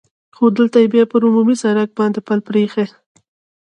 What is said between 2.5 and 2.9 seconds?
اېښی.